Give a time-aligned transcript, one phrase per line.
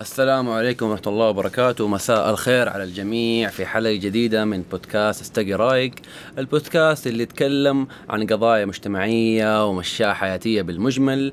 [0.00, 1.88] السلام عليكم ورحمة الله وبركاته.
[1.88, 5.92] مساء الخير على الجميع في حلقة جديدة من بودكاست أستقي رايق
[6.38, 11.32] البودكاست اللي يتكلم عن قضايا مجتمعية ومشاة حياتية بالمجمل.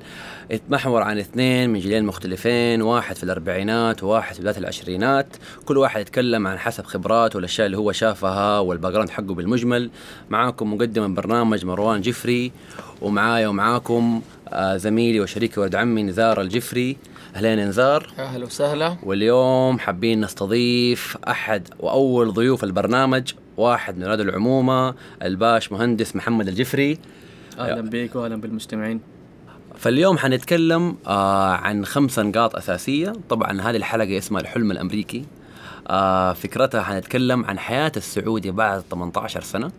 [0.50, 5.26] يتمحور عن اثنين من جيلين مختلفين واحد في الأربعينات وواحد في بداية العشرينات.
[5.64, 9.90] كل واحد يتكلم عن حسب خبراته والأشياء اللي هو شافها والباقراند حقه بالمجمل.
[10.30, 12.52] معاكم مقدم البرنامج مروان جفري.
[13.00, 16.96] ومعايا ومعاكم آه، زميلي وشريكي ولد عمي نزار الجفري.
[17.34, 18.96] أهلين نزار أهلا وسهلا.
[19.02, 26.98] واليوم حابين نستضيف أحد وأول ضيوف البرنامج واحد من رياض العمومة الباش مهندس محمد الجفري.
[27.58, 29.00] أهلا بك واهلا بالمستمعين.
[29.78, 33.12] فاليوم حنتكلم آه عن خمس نقاط أساسية.
[33.28, 35.24] طبعا هذه الحلقة اسمها الحلم الأمريكي.
[35.88, 39.70] آه فكرتها حنتكلم عن حياة السعودي بعد 18 سنة.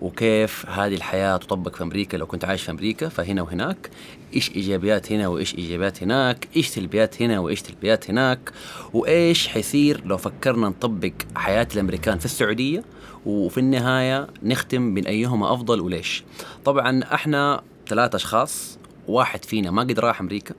[0.00, 3.90] وكيف هذه الحياة تطبق في أمريكا لو كنت عايش في أمريكا فهنا وهناك.
[4.34, 8.52] إيش إيجابيات هنا وإيش إيجابيات هناك؟ إيش سلبيات هنا وإيش سلبيات هناك؟
[8.92, 12.84] وإيش حيصير لو فكرنا نطبق حياة الأمريكان في السعودية؟
[13.26, 16.24] وفي النهاية نختم بين أيهما أفضل وليش؟
[16.64, 20.54] طبعا إحنا ثلاثة أشخاص واحد فينا ما قد راح أمريكا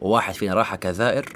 [0.00, 1.28] وواحد فينا راح كزائر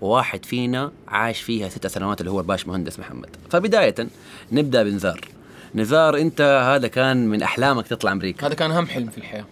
[0.00, 3.36] وواحد فينا عاش فيها ست سنوات اللي هو الباش مهندس محمد.
[3.50, 3.94] فبداية
[4.52, 5.20] نبدأ بنزار
[5.74, 8.46] نزار انت هذا كان من أحلامك تطلع أمريكا.
[8.46, 9.44] هذا كان أهم حلم في الحياة.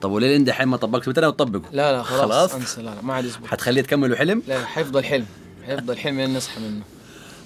[0.00, 2.82] طب وليه انت الحين ما طبقت؟ متى وتطبقه لا لا خلاص, خلاص؟ أنسى.
[2.82, 3.46] لا لا ما عاد يزبط.
[3.46, 5.26] حتخليه تكمله حلم؟ لا حيفضل حلم.
[5.66, 6.82] حيفضل حلم لين نصحى منه.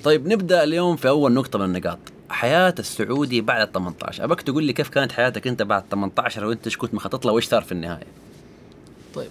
[0.04, 1.98] طيب نبدأ اليوم في أول نقطة من النقاط.
[2.30, 6.66] حياة السعودي بعد ال 18 أبغاك تقول لي كيف كانت حياتك أنت بعد 18 وانت
[6.66, 8.06] إيش كنت مخطط له؟ وإيش صار في النهاية؟
[9.14, 9.30] طيب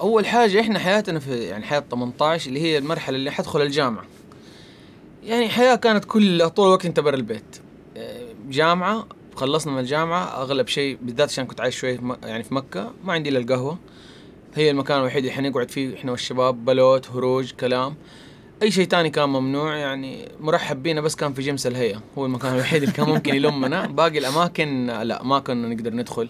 [0.00, 4.04] أول حاجة إحنا حياتنا في يعني حياة 18 اللي هي المرحلة اللي حدخل الجامعة.
[5.24, 7.60] يعني حياة كانت كل طول الوقت أنت برا البيت.
[8.50, 9.06] جامعة
[9.36, 13.12] خلصنا من الجامعة أغلب شيء بالذات عشان كنت عايش شوية في يعني في مكة ما
[13.12, 13.78] عندي إلا القهوة.
[14.54, 17.94] هي المكان الوحيد اللي حنقعد فيه إحنا والشباب بلوت هروج كلام.
[18.62, 22.54] أي شيء تاني كان ممنوع يعني مرحب بينا بس كان في جمس الهيئه هو المكان
[22.54, 23.86] الوحيد اللي كان ممكن يلمنا.
[23.86, 26.28] باقي الأماكن لا ما كنا نقدر ندخل.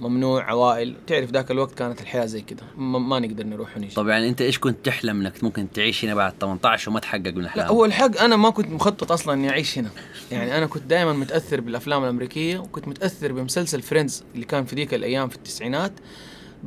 [0.00, 0.94] ممنوع عوائل.
[1.06, 2.62] تعرف ذاك الوقت كانت الحياة زي كده.
[2.76, 6.32] ما, نقدر نروح ونيجي طب يعني أنت إيش كنت تحلم إنك ممكن تعيش هنا بعد
[6.40, 9.78] 18 وما تحقق من لا أحلامك؟ هو الحق أنا ما كنت مخطط أصلا إني أعيش
[9.78, 9.90] هنا.
[10.32, 14.94] يعني أنا كنت دائما متأثر بالأفلام الأمريكية وكنت متأثر بمسلسل فريندز اللي كان في ذيك
[14.94, 15.92] الأيام في التسعينات.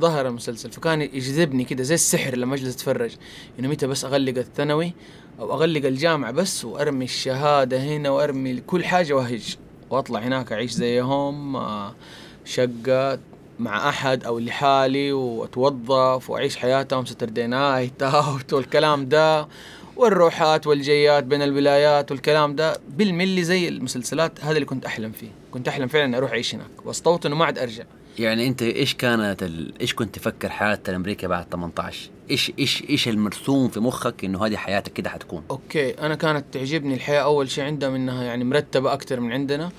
[0.00, 3.16] ظهر المسلسل فكان يجذبني كده زي السحر لما أجلس أتفرج.
[3.58, 4.92] انه متى بس أغلق الثانوي
[5.40, 9.56] أو أغلق الجامعة بس وأرمي الشهادة هنا وأرمي كل حاجة وأهج.
[9.90, 11.94] وأطلع هناك أعيش زيهم آه،
[12.46, 13.18] شقة
[13.58, 19.48] مع أحد أو لحالي وأتوظف وأعيش حياتهم Saturday night out والكلام ده
[19.96, 22.80] والروحات والجيات بين الولايات والكلام ده.
[22.88, 25.28] بالملي زي المسلسلات هذا اللي كنت أحلم فيه.
[25.50, 26.70] كنت أحلم فعلا اني أروح أعيش هناك.
[26.84, 27.84] واستوطن وما عاد أرجع.
[28.18, 29.80] يعني أنت إيش كانت ال...
[29.80, 34.56] إيش كنت تفكر حياة الأمريكا بعد 18 إيش إيش إيش المرسوم في مخك إنه هذه
[34.56, 39.20] حياتك كده حتكون؟ okay أنا كانت تعجبني الحياة أول شيء عندهم إنها يعني مرتبة أكثر
[39.20, 39.70] من عندنا.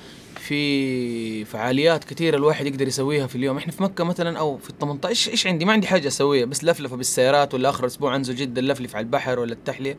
[0.47, 3.57] في فعاليات كثيرة الواحد يقدر يسويها في اليوم.
[3.57, 6.45] إحنا في مكة مثلا أو في ال 18 إيش عندي؟ ما عندي حاجة أسويها.
[6.45, 9.97] بس لفلفة بالسيارات ولا اخر أسبوع أنزل جدة لفلف على البحر ولا التحلية.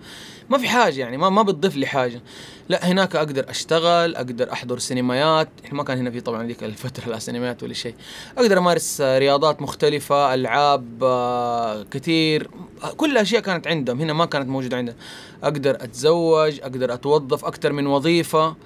[0.50, 2.22] ما في حاجة يعني ما ما بتضيف لي حاجة.
[2.68, 5.48] لا هناك أقدر أشتغل أقدر أحضر سينمايات.
[5.64, 7.94] إحنا ما كان هنا في طبعا ذيك الفترة لا سينمايات ولا شيء.
[8.38, 12.50] أقدر أمارس رياضات مختلفة ألعاب آه، كثير.
[12.96, 14.00] كل الاشياء كانت عندهم.
[14.00, 14.96] هنا ما كانت موجودة عندنا.
[15.42, 18.56] أقدر أتزوج أقدر أتوظف أكثر من وظيفة.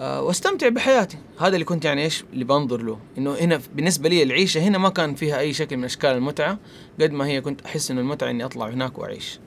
[0.00, 1.18] واستمتع بحياتي.
[1.38, 2.98] هذا اللي كنت يعني إيش اللي بنظر له.
[3.18, 6.58] إنه هنا بالنسبة لي العيشة هنا ما كان فيها أي شكل من أشكال المتعة
[7.00, 9.38] قد ما هي كنت أحس إنه المتعة إني أطلع هناك وأعيش.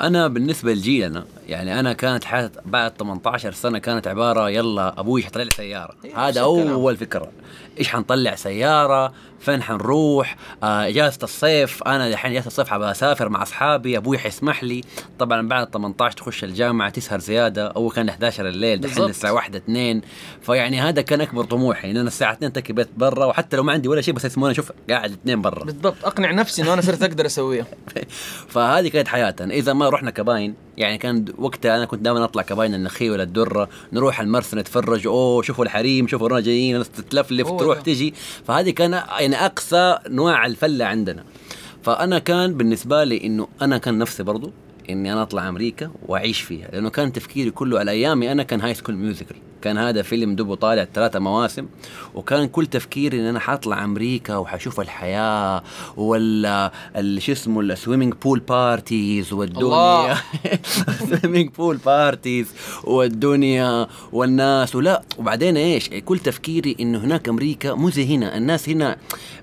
[0.00, 5.42] أنا بالنسبة لجيلنا يعني أنا كانت حياة بعد 18 سنة كانت عبارة يلا أبوي حيطلع
[5.42, 5.94] لي سيارة.
[6.04, 6.40] إيه، هذا.
[6.40, 7.32] أول فكرة.
[7.78, 11.82] إيش حنطلع سيارة؟ فين حنروح؟ آه إجازة الصيف.
[11.82, 13.96] أنا الحين إجازة الصيف حابة أسافر مع أصحابي.
[13.96, 14.80] أبوي حيسمح لي.
[15.18, 17.66] طبعا بعد 18 تخش الجامعة تسهر زيادة.
[17.66, 19.04] اول كان 11 الليل دحين.
[19.04, 20.00] الساعة 1 2
[20.42, 23.24] فيعني هذا كان أكبر طموحي إن أنا الساعة 2 تكي بيت برا.
[23.24, 25.64] وحتى لو ما عندي ولا شيء بس يسموني أشوف قاعد اثنين برا.
[25.64, 26.04] بالضبط.
[26.04, 27.66] أقنع نفسي إنه أنا صرت أقدر أسويها.
[28.52, 29.54] فهذه كانت حياتنا.
[29.54, 33.68] إذا ما رحنا كباين يعني كان وقتها أنا كنت دائما أطلع كباين النخيل ولا الدرة
[33.92, 37.82] نروح المرسى نتفرج أوه شوفوا الحريم شوفوا رونا جايين الناس تتلفلف تروح ده.
[37.82, 38.14] تجي.
[38.46, 41.24] فهذه كان يعني أقصى نوع الفلة عندنا.
[41.82, 44.52] فأنا كان بالنسبة لي إنه أنا كان نفسي برضو
[44.90, 48.74] إني أنا أطلع أمريكا وأعيش فيها لأنه كان تفكيري كله على أيامي أنا كان High
[48.74, 51.66] School Musical كان هذا فيلم دوبه طالع ثلاثة مواسم
[52.14, 55.62] وكان كل تفكيري إن أنا حاطلع أمريكا وحشوف الحياة
[55.96, 56.70] ولا
[57.18, 60.16] شو اسمه ال swimming pool parties والدنيا.
[60.98, 62.46] swimming pool parties
[62.84, 65.02] والدنيا والناس ولا.
[65.18, 68.36] وبعدين إيش؟ كل تفكيري إنه هناك أمريكا مو زي هنا.
[68.36, 68.96] الناس هنا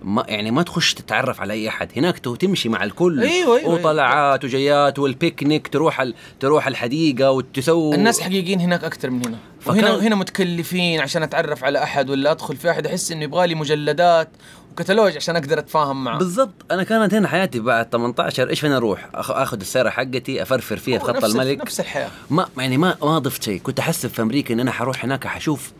[0.04, 1.90] ما يعني ما تخش تتعرف على أي أحد.
[1.98, 3.24] هناك تمشي مع الكل.
[3.24, 6.14] أيوة، أيوة، وطلعات وجيات والبيكنيك تروح ال...
[6.40, 7.96] تروح الحديقة وتسوي.
[7.96, 9.38] الناس حقيقيين هناك أكثر من هنا.
[9.70, 13.56] وهنا هنا متكلفين عشان أتعرف على أحد ولا أدخل في أحد أحس إنه يبغى لي
[13.56, 14.30] مجلدات
[14.72, 16.18] وكتالوج عشان أقدر أتفاهم معه.
[16.18, 16.54] بالضبط.
[16.72, 21.06] أنا كانت هنا حياتي بعد 18 إيش فين أروح؟ آخذ السيارة حقتي أفرفر فيها في
[21.06, 21.62] خط نفس- الملك.
[21.62, 22.10] نفس الحياة.
[22.30, 23.60] ما يعني ما ما ضفت شيء.
[23.62, 25.72] كنت أحسب في أمريكا إن أنا حروح هناك حشوف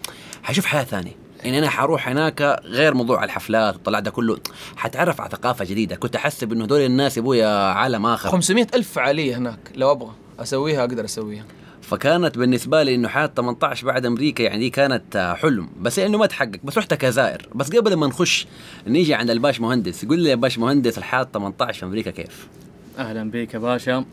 [0.44, 1.12] حشوف حياة ثانية.
[1.44, 4.38] يعني أنا حروح هناك غير موضوع الحفلات والطلع ده كله.
[4.76, 5.96] حتعرف على ثقافة جديدة.
[5.96, 8.30] كنت أحسب إنه هذول الناس يبويا عالم آخر.
[8.30, 9.60] 500 ألف فعالية هناك.
[9.76, 11.46] لو أبغى أسويها أقدر أسويها.
[11.88, 15.70] فكانت بالنسبة لي إنه حياة 18 بعد أمريكا يعني دي كانت آه، حلم.
[15.82, 16.60] بس إنه ما تحقق.
[16.64, 17.50] بس رحت كزائر.
[17.56, 18.48] بس قبل ما نخش
[18.88, 22.48] نيجي عند الباش مهندس يقول لي يا باش مهندس الحياة 18 في أمريكا كيف؟
[22.98, 24.06] أهلا بك يا باشا.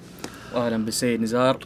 [0.55, 1.59] واهلا بالسيد نزار.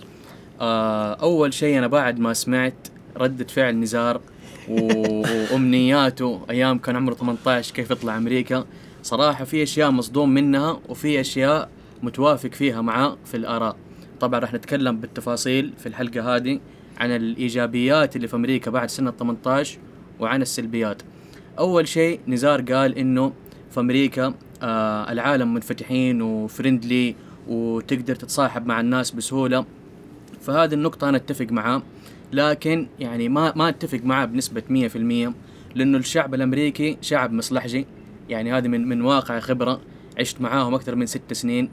[0.61, 4.21] آه أول شيء أنا بعد ما سمعت ردة فعل نزار
[4.69, 8.65] وأمنياته أيام كان عمره 18 كيف يطلع أمريكا
[9.03, 11.69] صراحة في أشياء مصدوم منها وفي أشياء
[12.03, 13.77] متوافق فيها معاه في الآراء.
[14.21, 16.61] طبعا راح نتكلم بالتفاصيل في الحلقة هذه
[16.99, 19.79] عن الإيجابيات اللي في أمريكا بعد سنة 18
[20.21, 21.03] وعن السلبيات.
[21.59, 23.33] أول شيء نزار قال إنه
[23.71, 27.15] في أمريكا آه العالم منفتحين وفريندلي
[27.49, 29.65] وتقدر تتصاحب مع الناس بسهولة.
[30.41, 31.83] فهذه النقطة أنا أتفق معاه
[32.33, 35.33] لكن يعني ما ما أتفق معاه بنسبة 100%
[35.75, 37.87] لأنه الشعب الأمريكي شعب مصلحجي.
[38.29, 39.81] يعني هذه من من واقع خبرة
[40.19, 41.71] عشت معاهم أكثر من ست سنين.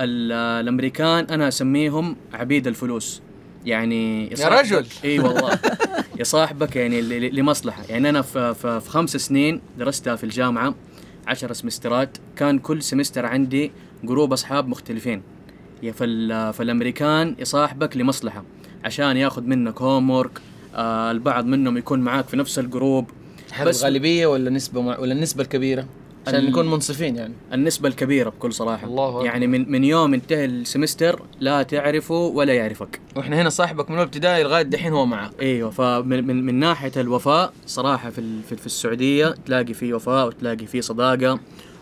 [0.00, 3.22] ال- الأمريكان أنا أسميهم عبيد الفلوس.
[3.66, 4.86] يعني يصاحبك- رجل.
[5.04, 5.58] إي والله.
[6.20, 7.82] يصاحبك يعني ل- ل- لمصلحة.
[7.88, 10.74] يعني أنا في, في, في خمس سنين درستها في الجامعة
[11.26, 12.18] عشر سمسترات.
[12.36, 13.70] كان كل semester عندي
[14.04, 15.22] group أصحاب مختلفين.
[15.82, 18.44] يا فال فالأمريكان يصاحبك لمصلحة.
[18.84, 20.40] عشان ياخذ منك homework
[20.74, 23.10] آه البعض منهم يكون معاك في نفس ال group.
[23.52, 24.98] هل بس- الغالبية ولا نسبة مع...
[24.98, 25.86] ولا النسبة الكبيرة؟
[26.28, 27.34] عشان ال- نكون منصفين يعني.
[27.52, 28.86] النسبة الكبيرة بكل صراحة.
[28.86, 29.24] الله أكبر.
[29.24, 33.00] يعني من من يوم انتهى ال semester لا تعرفه ولا يعرفك.
[33.16, 35.30] وإحنا هنا صاحبك من الابتدائي لغاية دحين هو معك.
[35.40, 40.26] إيوه فمن من, من ناحية الوفاء صراحة في ال- في, في السعودية تلاقي في وفاء
[40.26, 41.38] وتلاقي في صداقة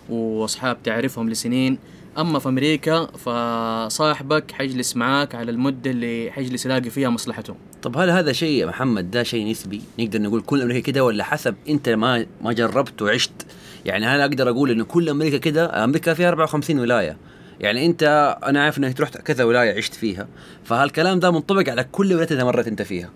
[0.08, 1.78] وأصحاب تعرفهم لسنين.
[2.18, 7.56] أما في أمريكا فصاحبك حيجلس معاك على المدة اللي حيجلس يلاقي فيها مصلحته.
[7.82, 11.24] طب هل هذا شيء يا محمد ده شيء نسبي؟ نقدر نقول كل أمريكا كده ولا
[11.24, 13.46] حسب أنت ما ما جربت وعشت؟
[13.84, 17.16] يعني هل أقدر أقول انه كل أمريكا كده أمريكا فيها 54 ولاية؟
[17.60, 20.28] يعني أنت أنا عارف إنك رحت كذا ولاية عشت فيها
[20.64, 23.10] فهالكلام ده منطبق على كل ولاية إذا مرت أنت فيها؟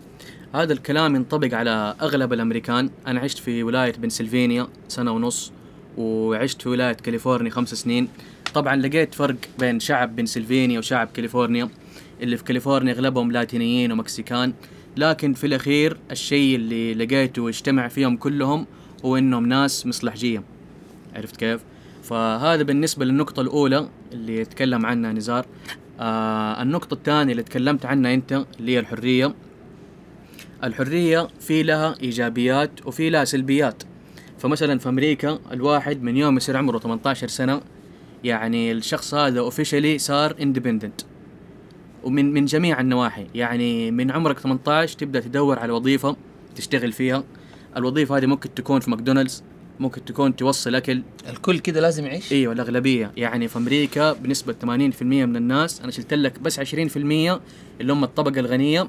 [0.55, 2.91] هذا الكلام ينطبق على أغلب الأمريكان.
[3.07, 5.53] أنا عشت في ولاية بنسلفانيا سنة ونص
[5.99, 8.09] وعشت في ولاية كاليفورنيا خمس سنين.
[8.55, 11.69] طبعا لقيت فرق بين شعب بنسلفانيا وشعب كاليفورنيا
[12.23, 14.53] اللي في كاليفورنيا أغلبهم لاتينيين ومكسيكان.
[14.97, 18.67] لكن في الأخير الشيء اللي لقيته يجتمع فيهم كلهم
[19.05, 20.43] هو إنهم ناس مصلحجية.
[21.17, 21.61] عرفت كيف؟
[22.03, 25.47] فهذا بالنسبة للنقطة الأولى اللي يتكلم عنها نزار.
[26.01, 29.35] آه النقطة الثانية اللي تكلمت عنها أنت اللي هي الحرية.
[30.65, 33.83] الحرية في لها إيجابيات وفي لها سلبيات.
[34.39, 37.61] فمثلا في أمريكا الواحد من يوم يصير عمره 18 سنة
[38.25, 41.01] يعني الشخص هذا officially صار independent
[42.05, 43.27] ومن من جميع النواحي.
[43.35, 46.17] يعني من عمرك 18 تبدأ تدور على وظيفة
[46.57, 47.25] تشتغل فيها.
[47.77, 49.45] الوظيفة هذه ممكن تكون في ماكدونالدز.
[49.81, 51.03] ممكن تكون توصل أكل.
[51.31, 54.67] الكل كده لازم يعيش؟ أيوه الاغلبيه يعني في أمريكا بنسبة 80%
[55.03, 56.65] من الناس أنا شلت لك بس 20%
[57.81, 58.89] اللي هم الطبقة الغنية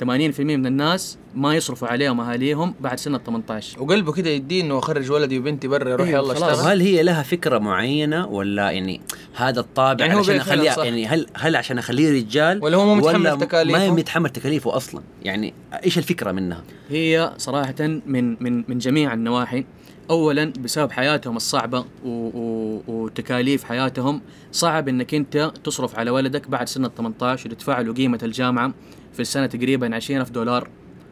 [0.00, 0.04] 80%
[0.40, 5.38] من الناس ما يصرفوا عليهم أهاليهم بعد سنة 18 وقلبه كده يديه إنه أخرج ولدي
[5.38, 6.54] وبنتي برا يروح إيه، يلا اشتغل.
[6.54, 9.00] هل هي لها فكرة معينة ولا يعني
[9.34, 10.74] هذا الطابع يعني عشان اخليه.
[10.78, 15.02] يعني هل هل عشان أخليه رجال ولا هو مو متحمل تكاليفه؟ ما متحمل تكاليفه أصلا؟
[15.22, 17.74] يعني إيش الفكرة منها؟ هي صراحة
[18.06, 19.64] من من من جميع النواحي.
[20.10, 24.20] اولا بسبب حياتهم الصعبة و و وتكاليف حياتهم
[24.52, 28.74] صعب إنك أنت تصرف على ولدك بعد سنة 18 وتدفع له قيمة الجامعة
[29.12, 30.68] في السنة تقريبا 20000 دولار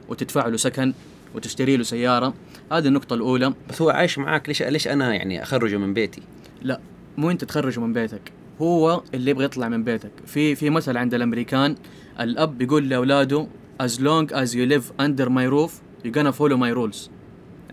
[0.09, 0.94] وتدفع له سكن
[1.35, 2.35] وتشتري له سيارة.
[2.73, 3.54] هذه النقطة الأولى.
[3.70, 6.23] بس هو عايش معاك ليش ليش أنا يعني أخرجه من بيتي؟
[6.62, 6.80] لا
[7.16, 10.11] مو أنت تخرجه من بيتك هو اللي يبغى يطلع من بيتك.
[10.26, 11.76] في في مثل عند الأمريكان
[12.20, 13.47] الأب بيقول لأولاده
[13.82, 15.70] as long as you live under my roof
[16.04, 17.11] you're gonna follow my rules.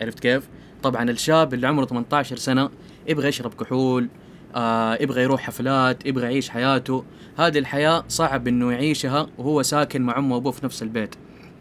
[0.02, 0.48] عرفت كيف؟
[0.84, 2.70] طبعا الشاب اللي عمره 18 سنة
[3.08, 4.08] يبغى يشرب كحول
[4.56, 7.06] آه يبغى يروح حفلات يبغى يعيش حياته.
[7.38, 11.16] هذه الحياة صعب إنه يعيشها وهو ساكن مع أمه وأبوه في نفس البيت.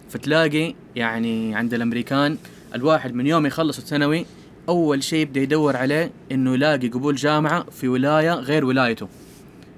[0.08, 2.36] فتلاقي يعني عند الأمريكان
[2.74, 4.26] الواحد من يوم يخلص الثانوي
[4.68, 9.08] أول شيء يبدأ يدور عليه إنه يلاقي قبول جامعة في ولاية غير ولايته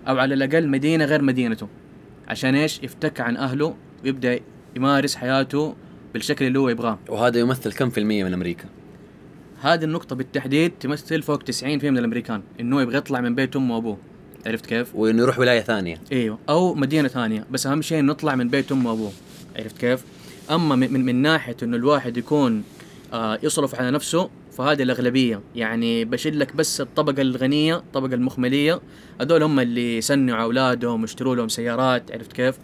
[0.09, 1.69] أو على الأقل مدينة غير مدينته.
[2.29, 4.41] عشان إيش؟ يفتك عن أهله ويبدأ
[4.77, 5.75] يمارس حياته
[6.15, 6.99] بالشكل اللي هو يبغاه.
[7.09, 8.65] وهذا يمثل كم في المية من أمريكا؟
[9.61, 13.99] هذه النقطة بالتحديد تمثل فوق 90% من الأمريكان إنه يبغى يطلع من بيت أمه وأبوه
[14.47, 18.35] عرفت كيف؟ وإنه يروح ولاية ثانية أيوه أو مدينة ثانية بس أهم شيء إنه يطلع
[18.35, 19.13] من بيت أمه وأبوه
[19.57, 20.05] عرفت كيف؟
[20.51, 22.63] أما من, من, من ناحية إنه الواحد يكون
[23.13, 28.81] آه يصرف على نفسه فهذه الأغلبية يعني بشيل لك بس الطبقة الغنية الطبقة المخملية
[29.21, 32.59] هذول هم اللي يصنعوا أولادهم ويشتروا لهم سيارات عرفت كيف؟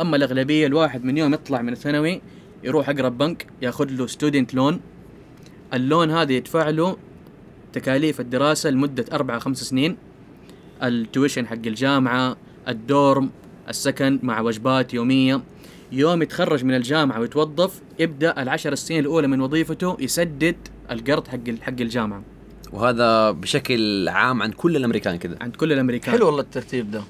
[0.00, 2.20] أما الأغلبية الواحد من يوم يطلع من الثانوي
[2.64, 4.80] يروح أقرب بنك ياخذ له ستودنت لون
[5.74, 6.96] اللون هذا يدفع له
[7.72, 9.96] تكاليف الدراسة لمدة أربعة خمس سنين.
[10.82, 12.36] ال tuition حق الجامعة
[12.68, 13.30] ال dorm
[13.68, 15.42] السكن مع وجبات يومية.
[15.92, 20.56] يوم يتخرج من الجامعة ويتوظف يبدأ العشر السنين الأولى من وظيفته يسدد
[20.90, 22.22] القرض حق حق الجامعة.
[22.72, 26.14] وهذا بشكل عام عن كل الأمريكان كذا عند كل الأمريكان.
[26.14, 27.02] حلو والله الترتيب ده.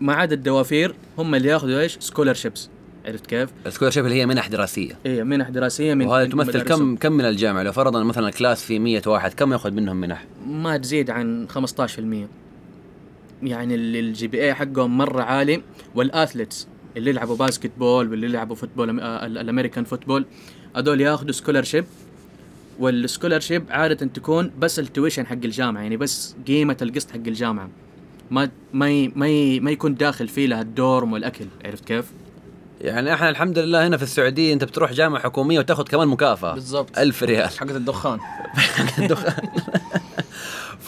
[0.00, 2.70] ما عدا الدوافير هم اللي ياخذوا إيش؟ scholarships
[3.06, 6.60] عرفت كيف؟ ال scholarship اللي هي منح دراسية إيه منح دراسية من وهذا من تمثل.
[6.62, 10.24] كم كم من الجامعة لو فرضنا مثلا class في 100 واحد كم يأخذ منهم منح؟
[10.46, 12.26] ما تزيد عن 15%
[13.42, 15.62] يعني ال GPA حقهم مرة عالي
[15.94, 20.26] وال athletes اللي يلعبوا basketball واللي يلعبوا football آه، ال- American football
[20.76, 21.84] هذول ياخذوا scholarship
[22.78, 27.68] وال scholarship عادة تكون بس ال tuition حق الجامعة يعني بس قيمة القسط حق الجامعة
[28.30, 32.04] ما ما ما ما يكون داخل فيه لها ال dorm والأكل عرفت كيف؟
[32.84, 36.54] يعني إحنا الحمد لله هنا في السعودية انت بتروح جامعة حكومية وتاخذ كمان مكافأة.
[36.54, 36.98] بالضبط.
[36.98, 37.48] ألف ريال.
[37.48, 38.18] حقت الدخان.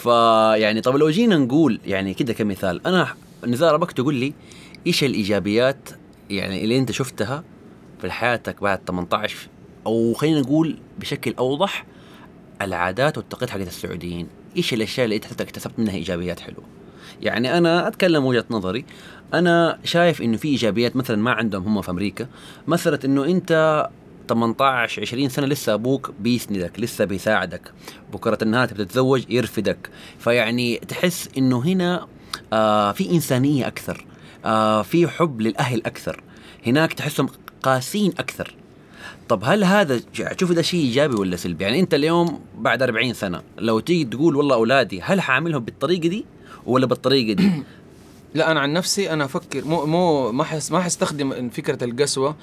[0.03, 3.07] فيعني طب لو جينا نقول يعني كده كمثال أنا
[3.47, 4.33] نزار ابك تقول لي
[4.87, 5.89] إيش الإيجابيات
[6.29, 7.43] يعني اللي أنت شفتها
[8.01, 9.37] في حياتك بعد 18
[9.85, 11.85] أو خلينا نقول بشكل أوضح
[12.61, 14.27] العادات والتقاليد حقت السعوديين.
[14.57, 16.63] إيش الأشياء اللي أنت اكتسبت منها إيجابيات حلوة؟
[17.21, 18.85] يعني أنا أتكلم وجهة نظري.
[19.33, 22.27] أنا شايف إنه في إيجابيات مثلا ما عندهم هم في أمريكا.
[22.67, 23.87] مثلا إنه أنت
[24.29, 27.71] 18 20 سنة لسه أبوك بيسندك لسه بيساعدك.
[28.13, 29.89] بكرة النهار تبي تتزوج يرفدك.
[30.19, 32.07] فيعني تحس إنه هنا
[32.53, 34.05] آه في إنسانية أكثر.
[34.45, 36.23] آه في حب للأهل أكثر.
[36.65, 37.29] هناك تحسهم
[37.63, 38.55] قاسين أكثر.
[39.29, 40.01] طب هل هذا
[40.37, 44.35] تشوف ده شيء إيجابي ولا سلبي؟ يعني أنت اليوم بعد 40 سنة لو تيجي تقول
[44.35, 46.25] والله أولادي هل حاعملهم بالطريقة دي؟
[46.67, 47.51] ولا بالطريقة دي؟
[48.33, 52.35] لا أنا عن نفسي أنا أفكر مو مو ما حس ما حستخدم فكرة القسوة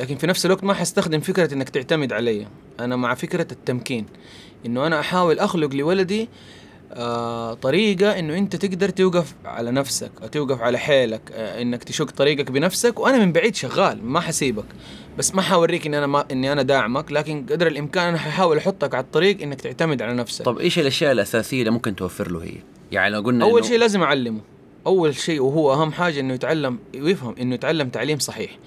[0.00, 2.46] لكن في نفس الوقت ما حستخدم فكرة إنك تعتمد علي
[2.80, 4.06] أنا مع فكرة التمكين
[4.66, 6.28] إنه أنا أحاول أخلق لولدي
[6.92, 12.10] آه طريقة إنه أنت تقدر توقف على نفسك أو توقف على حيلك آه إنك تشق
[12.10, 14.64] طريقك بنفسك وأنا من بعيد شغال ما حسيبك
[15.18, 18.94] بس ما حوريك إن أنا ما إني أنا داعمك لكن قدر الإمكان أنا ححاول أحطك
[18.94, 22.54] على الطريق إنك تعتمد على نفسك طب إيش الأشياء الأساسية اللي ممكن توفر له هي؟
[22.92, 24.40] يعني لو قلنا أول شيء لازم اعلمه
[24.86, 28.58] أول شيء وهو أهم حاجة إنه يتعلم ويفهم إنه يتعلم تعليم صحيح.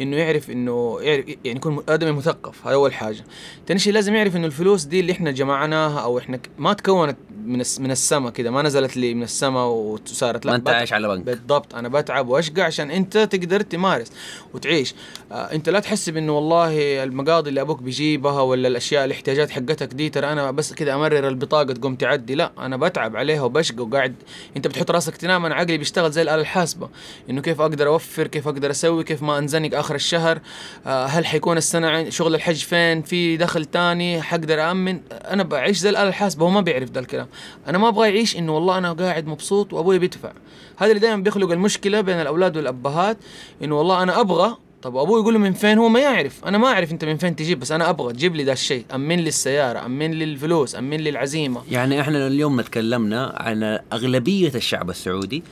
[0.00, 3.24] إنه يعرف إنه يعرف يعني يكون آدمي مثقف هذا أول حاجة.
[3.68, 7.16] ثاني شيء لازم يعرف إنه الفلوس دي اللي إحنا جمعناها أو إحنا ما تكونت
[7.46, 11.24] من من السماء كده ما نزلت لي من السماء وصارت ما انت عايش على بنك.
[11.24, 14.12] بالضبط أنا بتعب وأشقى عشان أنت تقدر تمارس
[14.54, 14.94] وتعيش.
[15.32, 20.08] آه أنت لا تحسب انه والله المقاضي اللي أبوك بيجيبها ولا الأشياء الاحتياجات حقتك دي
[20.08, 24.14] ترى أنا بس كده أمرر البطاقة تقوم تعدي لا أنا بتعب عليها وبشقى وقاعد.
[24.56, 26.88] أنت بتحط راسك تنام أنا عقلي بيشتغل زي الآلة الحاسبة
[27.30, 30.40] إنه كيف أقدر أوفر كيف أقدر أسوي كيف ما أنزنق آخر الشهر
[30.86, 35.90] آه هل حيكون السنة شغل الحج فين في دخل تاني حقدر امن أنا بعيش زي
[35.90, 37.26] الآلة الحاسبة هو ما بيعرف ده الكلام.
[37.68, 40.32] أنا ما أبغى يعيش إنه والله أنا قاعد مبسوط وأبوي بيدفع.
[40.76, 43.18] هذا اللي دائما بيخلق المشكلة بين الأولاد والأبهات
[43.62, 46.44] إنه والله أنا أبغى طب أبوي يقول له من فين؟ هو ما يعرف.
[46.44, 48.12] أنا ما أعرف أنت من فين تجيب بس أنا أبغى.
[48.12, 48.84] تجيب لي ذا الشيء.
[48.94, 51.62] أمن لي السيارة أمن لي الفلوس أمن لي العزيمة.
[51.70, 55.42] يعني إحنا اليوم تكلمنا عن أغلبية الشعب السعودي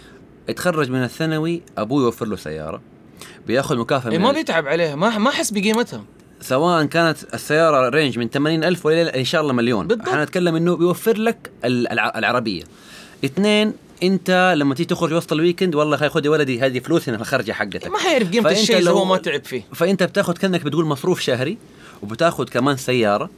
[0.49, 2.81] اتخرج من الثانوي ابوه يوفر له سيارة
[3.47, 4.95] بيأخذ مكافأة إيه ما بيتعب عليها.
[4.95, 6.05] ما ما حس بقيمتها.
[6.41, 9.87] سواء كانت السيارة رينج من 80 ألف ولا إن شاء الله مليون.
[9.87, 10.09] بالضبط.
[10.09, 12.63] إحنا نتكلم إنه بيوفر لك ال- الع- العربية.
[13.25, 17.09] اثنين أنت لما تيجي تخرج وسط ال weekend والله خي خذ يا ولدي هذه فلوس
[17.09, 17.87] هنا في الخرجه حقتك.
[17.87, 19.63] ما حيعرف قيمة الشيء لو- هو ما تعب فيه.
[19.75, 21.59] فأنت بتاخذ كأنك بتقول مصروف شهري
[22.03, 23.31] وبتاخذ كمان سيارة.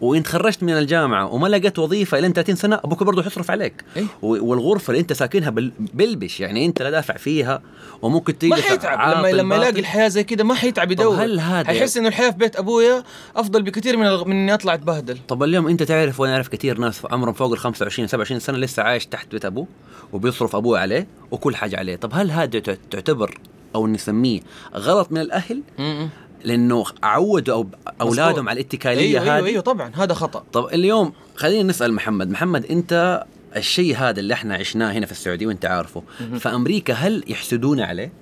[0.00, 4.04] وانت خرجت من الجامعة وما لقيت وظيفة إلى 30 سنة أبوك برضه حيصرف عليك إيه؟
[4.22, 5.50] والغرفة اللي أنت ساكنها
[5.94, 7.62] بلبش يعني أنت لا دافع فيها
[8.02, 9.80] وممكن ما تجلس حيتعب لما لما يلاقي.
[9.80, 13.02] الحياة زي كده ما حيتعب يدور هل هذا- حيحس إنه الحياة في بيت أبويا
[13.36, 16.78] أفضل بكثير من الغ- من إني أطلع أتبهدل طب اليوم أنت تعرف وأنا أعرف كثير
[16.78, 19.66] ناس عمرهم فوق ال 25 27 سنة لسه عايش تحت بيت أبوه
[20.12, 23.38] وبيصرف أبوه عليه وكل حاجة عليه طب هل هذا تعت- تعتبر
[23.74, 24.40] أو نسميه
[24.74, 26.08] غلط من الأهل م-م.
[26.44, 28.48] لأنه عودوا أو- أولادهم.
[28.48, 29.34] على الاتكالية أيوه هذه.
[29.36, 30.44] أيوه أيوه طبعا هذا خطأ.
[30.52, 32.30] طب اليوم خلينا نسأل محمد.
[32.30, 33.24] محمد أنت
[33.56, 36.02] الشيء هذا اللي إحنا عشناه هنا في السعودية وأنت عارفه
[36.38, 38.12] فأمريكا هل يحسدونا عليه؟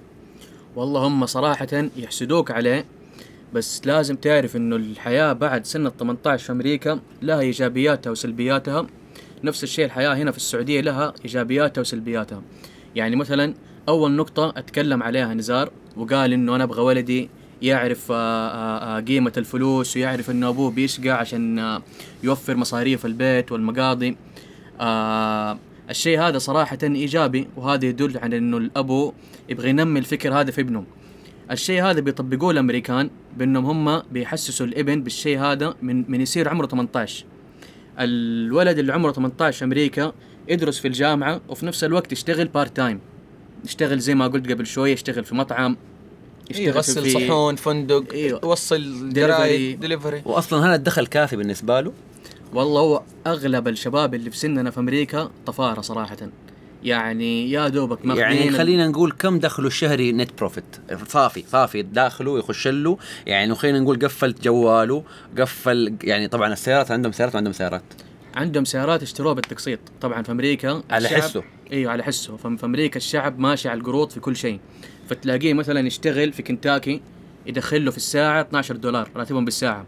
[0.77, 2.85] والله هم صراحة يحسدوك عليه
[3.55, 8.87] بس لازم تعرف إنه الحياة بعد سن ال 18 في أمريكا لها إيجابياتها وسلبياتها.
[9.45, 12.43] نفس الشيء الحياة هنا في السعودية لها إيجابياتها وسلبياتها.
[12.97, 13.55] يعني مثلا
[13.89, 17.31] أول نقطة أتكلم عليها نزار وقال إنه أنا أبغى ولدي
[17.63, 21.81] يعرف آه، آه، آه، قيمة الفلوس ويعرف إنه أبوه بيشقى عشان
[22.23, 24.17] يوفر مصاريف البيت والمقاضي.
[25.91, 29.13] الشيء هذا صراحة إيجابي وهذا يدل على إنه الأبو
[29.49, 30.85] يبغى ينمي الفكر هذا في ابنه.
[31.51, 37.25] الشيء هذا بيطبقوه الأمريكان بأنهم هم بيحسسوا الإبن بالشيء هذا من من يصير عمره 18
[37.99, 40.13] الولد اللي عمره 18 في أمريكا
[40.49, 43.01] يدرس في الجامعة وفي نفس الوقت يشتغل part time
[43.65, 45.77] يشتغل زي ما قلت قبل شوي يشتغل في مطعم.
[46.59, 48.05] إيه، يغسل في- صحون فندق.
[48.15, 49.15] يوصل Delivery.
[49.15, 51.93] جرايد دليفري واصلا هذا الدخل كافي بالنسبة له؟
[52.55, 56.17] والله هو أغلب الشباب اللي في سننا في أمريكا طفارة صراحة.
[56.85, 60.65] يعني يا دوبك يعني خلينا نقول كم دخله الشهري net profit
[61.09, 61.83] صافي صافي.
[61.83, 62.99] داخله يخش له.
[63.27, 65.03] يعني خلينا نقول قفل جواله
[65.39, 67.83] قفل يعني طبعا السيارات عندهم سيارات وعندهم سيارات.
[68.35, 69.79] عندهم سيارات اشتروها بالتقسيط.
[70.01, 71.43] طبعا في أمريكا على حسه.
[71.73, 72.37] إيوه على حسه.
[72.37, 74.61] في أمريكا الشعب ماشي على القروض في كل شيء.
[75.09, 77.01] فتلاقيه مثلا يشتغل في كنتاكي
[77.47, 79.87] يدخل له في الساعة 12 دولار راتبهم بالساعة.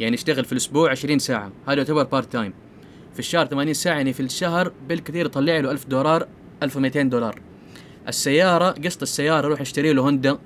[0.00, 1.52] يعني يشتغل في الأسبوع 20 ساعة.
[1.68, 2.52] هذا يعتبر part time
[3.12, 6.26] في الشهر 80 ساعة يعني في الشهر بالكثير يطلع له 1000 دولار
[6.62, 7.40] 1200 دولار.
[8.08, 10.38] السيارة قسط السيارة يروح يشتري له هوندا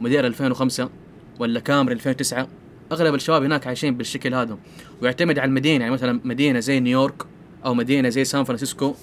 [0.00, 0.90] موديل 2005
[1.38, 2.48] ولا كامري 2009
[2.92, 4.58] أغلب الشباب هناك عايشين بالشكل هذا.
[5.02, 7.22] ويعتمد على المدينة يعني مثلا مدينة زي نيويورك
[7.64, 8.94] أو مدينة زي سان فرانسيسكو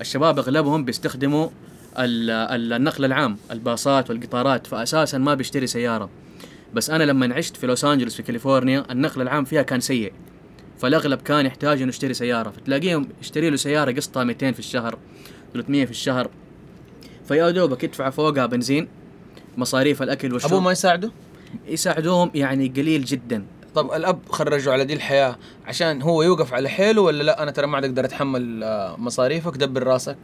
[0.00, 1.48] الشباب أغلبهم بيستخدموا
[1.98, 6.10] ال- ال- النقل العام الباصات والقطارات فاساسا ما بيشتري سيارة.
[6.74, 10.12] بس أنا لما عشت في لوس أنجلوس في كاليفورنيا النقل العام فيها كان سيء.
[10.78, 12.50] فالأغلب كان يحتاج إنه يشتري سيارة.
[12.50, 14.98] فتلاقيهم يشتري له سيارة قسطها 200 في الشهر
[15.54, 16.30] 300 في الشهر.
[17.28, 18.88] فيا دوبك يدفع فوقها بنزين
[19.56, 20.50] مصاريف الأكل والشرب.
[20.50, 21.10] أبوه ما يساعده؟
[21.66, 23.44] يساعدوهم يعني قليل جدا.
[23.74, 27.66] طب الأب خرجه على دي الحياة عشان هو يوقف على حيله ولا لا؟ أنا ترى
[27.66, 30.16] ما عاد أقدر أتحمل آه، مصاريفك دبر راسك.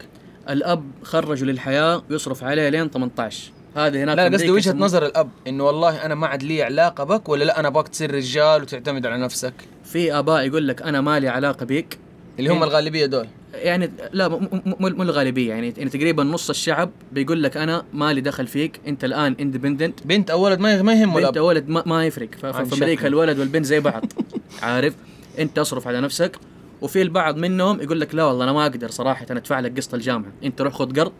[0.50, 5.64] الأب خرجه للحياة ويصرف عليه لين 18 هذا هناك لا قصدي وجهة نظر الأب إنه
[5.64, 9.22] والله أنا ما عاد لي علاقة بك ولا لا؟ أنا ابغاك تصير رجال وتعتمد على
[9.22, 9.54] نفسك.
[9.84, 11.98] في آباء يقول لك أنا ما لي علاقة بيك.
[12.38, 12.62] اللي هم.
[12.62, 13.26] الغالبية دول.
[13.54, 15.48] يعني لا م- م- مو مو الغالبية.
[15.48, 20.06] يعني يعني تقريبا نص الشعب بيقول لك أنا ما لي دخل فيك أنت الآن اندبندنت
[20.06, 22.28] بنت أو ولد ما ما يهمه بنت أو ولد ما, ما يفرق.
[22.34, 23.06] في أمريكا.
[23.06, 24.04] الولد والبنت زي بعض.
[24.62, 24.94] عارف؟
[25.38, 26.36] أنت اصرف على نفسك.
[26.80, 29.94] وفي البعض منهم يقول لك لا والله أنا ما أقدر صراحة أنا أدفع لك قسط
[29.94, 30.32] الجامعة.
[30.44, 31.12] أنت روح خذ قرض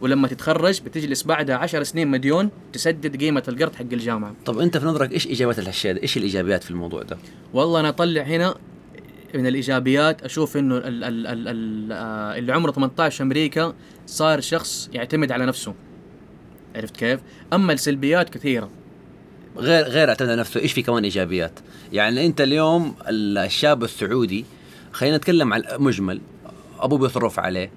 [0.00, 4.34] ولما تتخرج بتجلس بعدها 10 سنين مديون تسدد قيمة القرض حق الجامعة.
[4.44, 7.18] طب أنت في نظرك إيش إجابات الأشياء ده؟ إيش الإيجابيات في الموضوع ده؟
[7.54, 8.54] والله أنا أطلع هنا
[9.34, 10.22] من الإيجابيات.
[10.22, 13.74] أشوف إنه ال ال ال آه، اللي عمره 18 في أمريكا
[14.06, 15.74] صار شخص يعتمد على نفسه.
[16.76, 17.20] عرفت كيف؟
[17.52, 18.70] أما السلبيات كثيرة.
[19.56, 21.60] غير غير اعتمد على نفسه إيش في كمان إيجابيات؟
[21.92, 24.44] يعني أنت اليوم الشاب السعودي
[24.92, 26.20] خلينا نتكلم عن مجمل
[26.80, 27.70] أبوه بيصرف عليه.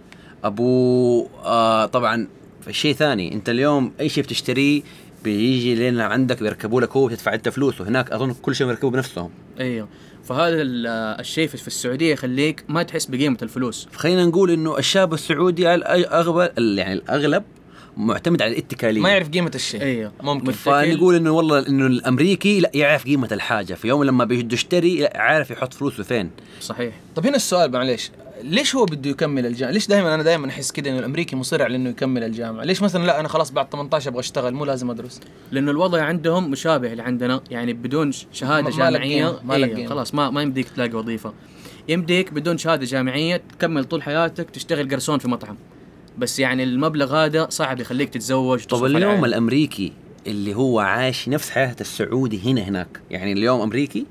[0.44, 2.28] أبوه آه طبعا
[2.72, 3.34] شيء ثاني.
[3.34, 4.82] أنت اليوم أي شيء بتشتريه
[5.26, 7.88] بيجي لين عندك بيركبوا لك هو بتدفع انت فلوسه.
[7.88, 9.30] هناك أظن كل شيء بيركبوا بنفسهم.
[9.60, 9.88] أيوه.
[10.24, 10.88] فهذا ال-
[11.20, 13.88] الشيء في السعودية يخليك ما تحس بقيمة الفلوس.
[13.96, 17.44] خلينا نقول إنه الشاب السعودي على الاغلب يعني الأغلب
[17.98, 19.02] معتمد على الاتكالية.
[19.02, 19.82] ما يعرف قيمة الشيء.
[19.82, 20.12] أيوه.
[20.22, 20.52] ممكن.
[20.52, 23.74] فنقول إنه والله إنه الأمريكي لا يعرف قيمة الحاجة.
[23.74, 26.30] في يوم لما بده يشتري لا عارف يحط فلوسه فين.
[26.62, 26.94] صحيح.
[27.16, 28.12] طب هنا السؤال معلش
[28.44, 31.76] ليش هو بده يكمل الجامعة؟ ليش دائما أنا دائما أحس كده إنه الأمريكي مصر على
[31.76, 35.20] إنه يكمل الجامعة؟ ليش مثلا لا أنا خلاص بعد 18 أبغى أشتغل مو لازم أدرس؟
[35.52, 39.88] لأنه الوضع عندهم مشابه اللي عندنا يعني بدون شهادة جامعية ما لك إيه،.
[39.88, 41.34] خلاص ما ما يمديك تلاقي وظيفة
[41.90, 45.58] يمديك بدون شهادة جامعية تكمل طول حياتك تشتغل قرصون في مطعم
[46.18, 49.26] بس يعني المبلغ هذا صعب يخليك تتزوج طب اليوم.
[49.26, 49.94] الأمريكي
[50.28, 54.06] اللي هو عايش نفس حياة السعودي هنا هناك يعني اليوم أمريكي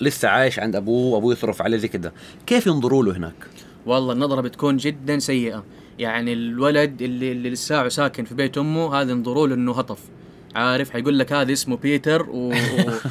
[0.00, 2.12] لسه عايش عند أبوه وأبوه يصرف عليه زي كده.
[2.46, 3.34] كيف ينظروا له هناك؟
[3.86, 5.64] والله النظرة بتكون جدا سيئة.
[5.98, 9.98] يعني الولد اللي اللي لساعه ساكن في بيت أمه هذا ينظروا له إنه هطف.
[10.54, 12.48] عارف؟ حيقول لك هذا اسمه بيتر و...
[12.48, 12.54] و...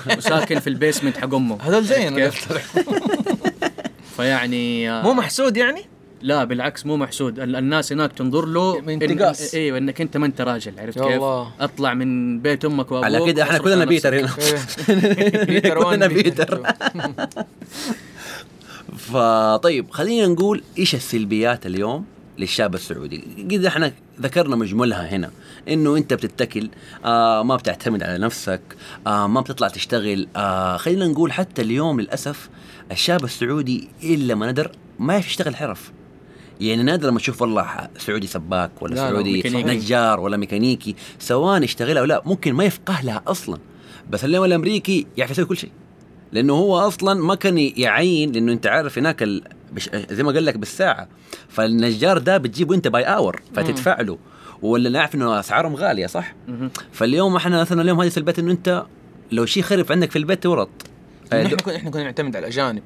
[0.17, 1.57] وساكن في ال basement حق أمه.
[1.61, 2.53] هذول زينا كيف؟
[4.15, 5.81] فيعني آه، مو محسود يعني؟
[6.23, 9.53] لا بالعكس مو محسود ال- الناس هناك تنظر له من إن- انتقاص.
[9.53, 11.51] أيوه انك أنت ما أنت راجل عرفت كيف؟ الله.
[11.59, 14.19] أطلع من بيت أمك وأبوك على كده إحنا كلنا بيتر.
[14.19, 14.29] هنا
[15.45, 16.63] Peter one كلنا بيتر
[18.97, 22.05] فطيب خلينا نقول إيش السلبيات اليوم
[22.37, 25.31] للشاب السعودي قد إحنا ذكرنا مجملها هنا
[25.69, 26.69] إنه أنت بتتكل
[27.05, 28.61] آه ما بتعتمد على نفسك
[29.07, 32.49] آه ما بتطلع تشتغل آه خلينا نقول حتى اليوم للأسف
[32.91, 35.91] الشاب السعودي إلا ما ندر ما يشتغل حرف
[36.61, 39.69] يعني نادر لما تشوف والله سعودي سباك ولا لا، لا، سعودي ميكانيكي.
[39.77, 43.59] نجار ولا ميكانيكي سواء يشتغلها أو لا ممكن ما يفقه لها أصلا.
[44.09, 45.71] بس اليوم الأمريكي يعرف يسوي كل شيء.
[46.31, 49.43] لأنه هو أصلا ما كان يعين لأنه أنت عارف هناك ال...
[49.73, 49.89] بش...
[50.11, 51.07] زي ما قال لك بالساعة
[51.49, 54.17] فالنجار ده بتجيبه أنت by hour فتدفع له
[54.61, 56.35] ولا نعرف إنه أسعارهم غالية صح؟
[56.91, 58.85] فاليوم إحنا مثلا اليوم هذه سلبيات إنه أنت
[59.31, 60.69] لو شيء خرب عندك في البيت تورط
[61.31, 62.83] كنا إحنا كنا نعتمد على الأجانب.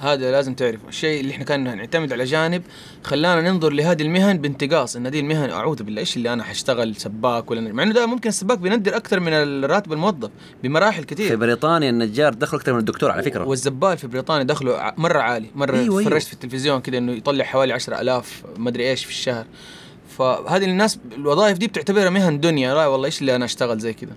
[0.00, 2.62] هذا لازم تعرف الشيء اللي إحنا كنا نعتمد على الاجانب
[3.04, 7.50] خلانا ننظر لهذه المهن بانتقاص إن هذه المهن أعوذ بالله إيش اللي أنا حاشتغل سباك
[7.50, 10.30] ولا مع إنه ده ممكن السباك بيندر أكثر من الراتب الموظف
[10.62, 13.44] بمراحل في كثير بريطانيا النجار دخل أكثر من الدكتور على فكرة.
[13.44, 15.46] والزبال في بريطانيا دخله مرة عالي.
[15.54, 15.98] مرة أيوة، أيوة.
[15.98, 16.10] أيوة.
[16.10, 19.46] فرجت في التلفزيون كده إنه يطلع حوالي 10000 ما أدري إيش في الشهر.
[20.18, 22.74] فهذه الناس الوظائف دي بتعتبرها مهن دنيا.
[22.74, 24.12] لا والله إيش اللي أنا أشتغل زي كده؟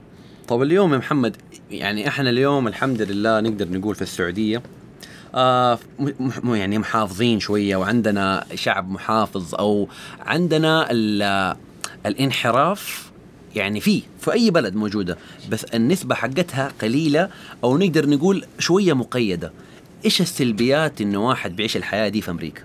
[0.47, 1.37] طب اليوم يا محمد
[1.71, 4.61] يعني إحنا اليوم الحمد لله نقدر نقول في السعودية
[5.35, 5.79] آه
[6.45, 9.87] يعني محافظين شوية وعندنا شعب محافظ أو
[10.19, 11.55] عندنا ال-
[12.05, 13.11] الانحراف
[13.55, 15.17] يعني في في أي بلد موجودة
[15.49, 17.29] بس النسبة حقتها قليلة
[17.63, 19.51] أو نقدر نقول شوية مقيدة.
[20.05, 22.61] إيش السلبيات إنه واحد بيعيش الحياة دي في أمريكا؟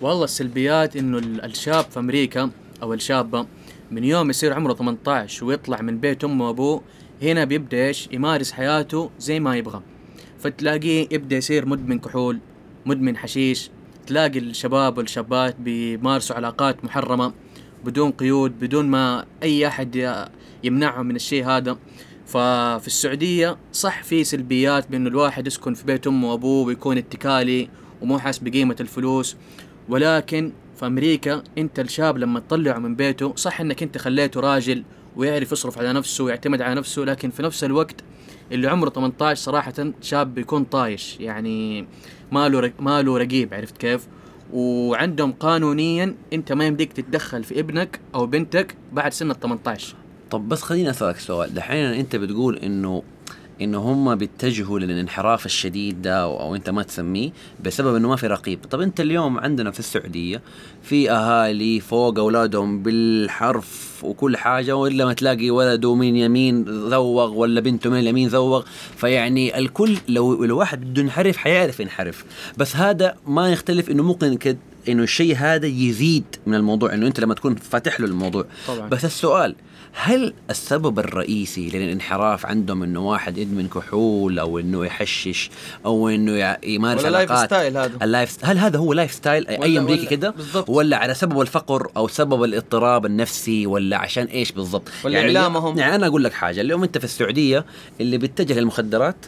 [0.00, 2.50] والله السلبيات إنه ال- الشاب في أمريكا
[2.82, 3.46] أو الشابة
[3.90, 6.82] من يوم يصير عمره 18 ويطلع من بيت أمه وأبوه
[7.22, 9.80] هنا بيبدأ إيش؟ يمارس حياته زي ما يبغى.
[10.42, 12.38] فتلاقيه يبدأ يصير مدمن كحول
[12.86, 13.70] مدمن حشيش.
[14.06, 17.32] تلاقي الشباب والشابات بيمارسوا علاقات محرمة
[17.84, 20.24] بدون قيود بدون ما أي أحد ي-
[20.64, 21.78] يمنعهم من الشيء هذا.
[22.26, 27.68] ففي السعودية صح في سلبيات بانه الواحد يسكن في بيت أمه وأبوه ويكون اتكالي
[28.02, 29.36] ومو حاس بقيمة الفلوس.
[29.88, 34.84] ولكن في أمريكا أنت الشاب لما تطلعه من بيته صح إنك أنت خليته راجل
[35.16, 37.96] ويعرف يصرف على نفسه ويعتمد على نفسه لكن في نفس الوقت
[38.52, 41.16] اللي عمره 18 صراحة شاب بيكون طايش.
[41.20, 41.86] يعني
[42.32, 44.06] ما له رق- ما له رقيب عرفت كيف؟
[44.52, 49.94] وعندهم قانونيا أنت ما يمديك تتدخل في ابنك أو بنتك بعد سن ال 18
[50.30, 51.54] طب بس خليني أسألك سؤال.
[51.54, 53.02] دحين أنت بتقول إنه
[53.60, 57.30] انه هم بيتجهوا للانحراف الشديد ده أو, أنت ما تسميه
[57.64, 58.58] بسبب إنه ما في رقيب.
[58.70, 60.42] طب أنت اليوم عندنا في السعودية
[60.82, 67.60] في أهالي فوق أولادهم بالحرف وكل حاجة وإلا ما تلاقي ولده من يمين زوغ ولا
[67.60, 68.62] بنته من اليمين زوغ
[68.96, 72.24] فيعني الكل لو لو واحد بده ينحرف حيعرف ينحرف.
[72.56, 77.20] بس هذا ما يختلف إنه ممكن كد إنه الشيء هذا يزيد من الموضوع إنه أنت
[77.20, 78.44] لما تكون فاتح له الموضوع.
[78.68, 78.88] طبعا.
[78.88, 79.54] بس السؤال
[79.94, 85.50] هل السبب الرئيسي للانحراف عندهم إنه واحد يدمن كحول أو إنه يحشش
[85.86, 87.98] أو إنه يمارس ولا علاقات؟ style هذا.
[88.02, 90.34] ال life هل هذا هو life style اي امريكي كده.
[90.68, 95.78] ولا على سبب الفقر أو سبب الاضطراب النفسي؟ ولا عشان إيش بالضبط؟ ولا يعني إعلامهم.
[95.78, 97.64] يعني أنا أقول لك حاجة اليوم أنت في السعودية
[98.00, 99.26] اللي بيتجه للمخدرات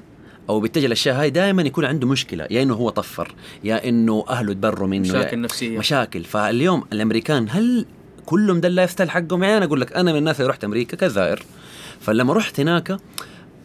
[0.48, 4.52] أو بيتجه للأشياء هاي دائما يكون عنده مشكلة يا إنه هو طفر يا إنه أهله
[4.52, 5.78] تبروا منه مشاكل نفسية.
[5.78, 6.24] مشاكل.
[6.24, 7.86] فاليوم الأمريكان هل
[8.26, 9.42] كلهم ده ال life style حقهم.
[9.42, 11.42] يعني أنا أقول لك أنا من الناس اللي رحت أمريكا كزائر
[12.00, 12.96] فلما رحت هناك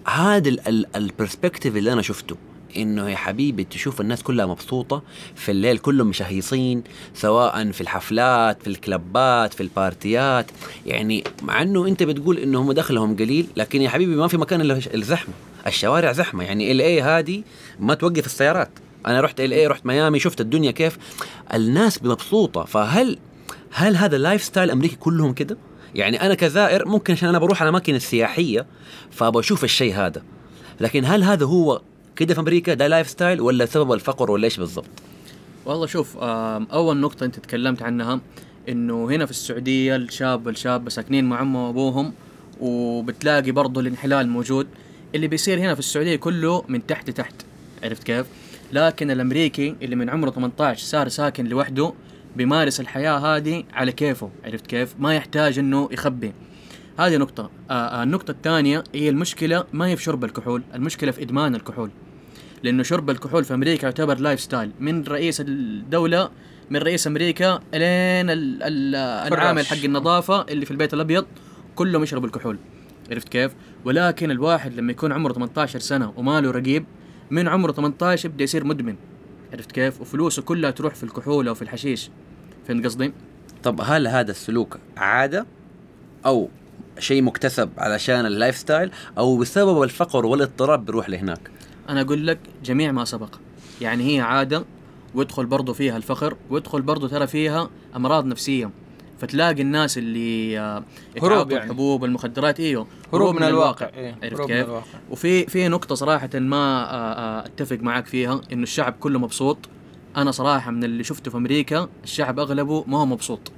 [0.08, 0.50] هذا
[0.96, 2.36] ال perspective اللي أنا شفته
[2.78, 5.04] إنه يا حبيبي تشوف الناس كلها مبسوطة
[5.36, 10.46] في الليل كلهم مشهيصين سواء في الحفلات في ال club ات في ال party ات.
[10.86, 14.62] يعني مع إنه أنت بتقول انه هم دخلهم قليل لكن يا حبيبي ما في مكان
[14.62, 15.34] إلا الزحمة
[15.68, 16.44] الشوارع زحمة.
[16.44, 17.44] يعني LA هذه
[17.80, 18.70] ما توقف السيارات.
[19.08, 20.98] أنا رحت LA رحت ميامي شفت الدنيا كيف.
[21.54, 22.66] الناس مبسوطة.
[22.66, 23.18] فهل
[23.72, 25.58] هل هذا ال life style أمريكي كلهم كده؟
[25.96, 28.66] يعني أنا كزائر ممكن عشان أنا بروح الاماكن السياحية
[29.12, 30.22] فبشوف الشيء هذا.
[30.82, 31.82] لكن هل هذا هو
[32.16, 34.90] كده في أمريكا ده life style ولا سبب الفقر ولا إيش بالضبط؟
[35.66, 38.20] والله شوف أول نقطة أنت تكلمت عنها
[38.70, 42.14] إنه هنا في السعودية الشاب والشابة ساكنين مع امهم وأبوهم
[42.60, 44.68] وبتلاقي برضه الانحلال موجود.
[45.16, 47.34] اللي بيصير هنا في السعودية كله من تحت لتحت
[47.84, 48.26] عرفت كيف؟
[48.74, 51.94] لكن الأمريكي اللي من عمره 18 صار ساكن لوحده
[52.44, 56.34] بيمارس الحياة هذه على كيفه عرفت كيف؟ ما يحتاج إنه يخبي.
[57.00, 57.50] هذه نقطة.
[57.70, 61.90] آه آه، النقطة الثانية هي المشكلة ما هي في شرب الكحول المشكلة في إدمان الكحول.
[62.64, 66.30] لأنه شرب الكحول في أمريكا يعتبر lifestyle من رئيس الدولة
[66.70, 67.08] من رئيس
[68.32, 68.96] ال- ال-
[69.34, 71.26] العامل حق النظافة اللي في البيت الأبيض
[71.76, 72.58] كلهم يشربوا الكحول.
[73.12, 73.52] عرفت كيف؟
[73.86, 76.86] ولكن الواحد لما يكون عمره 18 سنة وما له رقيب
[77.32, 78.96] من عمره 18 يبدا يصير مدمن.
[79.54, 82.10] عرفت كيف؟ وفلوسه كلها تروح في الكحول أو في الحشيش.
[82.70, 83.14] فهمت قصدي؟
[83.64, 85.46] طب هل هذا السلوك عادة
[86.26, 86.50] أو
[87.00, 91.52] شيء مكتسب علشان ال lifestyle أو بسبب الفقر والاضطراب بيروح لهناك؟
[91.90, 93.36] أنا أقول لك جميع ما سبق.
[93.82, 94.66] يعني هي عادة
[95.16, 98.70] ويدخل برضو فيها الفخر ويدخل برضو ترى فيها أمراض نفسية.
[99.20, 100.84] فتلاقي الناس اللي آه،
[101.22, 101.64] هروب يعني.
[101.64, 103.90] الحبوب المخدرات إيوه هروب من الواقع.
[103.96, 104.86] إيه، عرفت هروب من كيف؟ الواقع.
[105.10, 109.58] وفي في نقطة صراحة ما آه، آه، أتفق معك فيها إنه الشعب كله مبسوط.
[110.18, 113.52] أنا صراحة من اللي شفته في أمريكا الشعب أغلبه ما هو مبسوط.